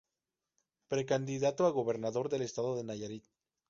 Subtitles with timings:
[0.87, 3.25] Precandidato a gobernador del Estado de Nayarit.